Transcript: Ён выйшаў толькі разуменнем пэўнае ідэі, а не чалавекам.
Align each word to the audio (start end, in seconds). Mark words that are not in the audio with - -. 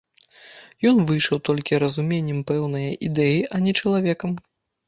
Ён 0.91 0.97
выйшаў 1.11 1.37
толькі 1.51 1.79
разуменнем 1.85 2.39
пэўнае 2.53 2.89
ідэі, 3.09 3.37
а 3.55 3.63
не 3.67 3.71
чалавекам. 3.83 4.29